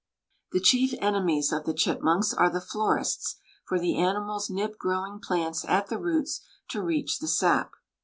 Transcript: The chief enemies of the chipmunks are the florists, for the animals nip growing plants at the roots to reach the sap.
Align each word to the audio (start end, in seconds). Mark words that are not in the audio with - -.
The 0.51 0.59
chief 0.59 0.95
enemies 0.99 1.51
of 1.51 1.65
the 1.65 1.75
chipmunks 1.75 2.33
are 2.33 2.49
the 2.49 2.59
florists, 2.59 3.35
for 3.67 3.77
the 3.77 3.99
animals 3.99 4.49
nip 4.49 4.79
growing 4.79 5.19
plants 5.19 5.63
at 5.63 5.89
the 5.89 5.99
roots 5.99 6.41
to 6.69 6.81
reach 6.81 7.19
the 7.19 7.27
sap. 7.27 7.73